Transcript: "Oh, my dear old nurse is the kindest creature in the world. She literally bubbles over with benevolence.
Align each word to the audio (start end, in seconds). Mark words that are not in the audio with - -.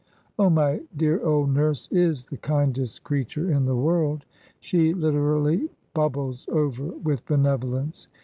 "Oh, 0.39 0.49
my 0.49 0.81
dear 0.97 1.23
old 1.23 1.51
nurse 1.51 1.87
is 1.91 2.25
the 2.25 2.37
kindest 2.37 3.03
creature 3.03 3.51
in 3.51 3.65
the 3.65 3.75
world. 3.75 4.25
She 4.59 4.95
literally 4.95 5.69
bubbles 5.93 6.47
over 6.51 6.85
with 6.85 7.23
benevolence. 7.27 8.07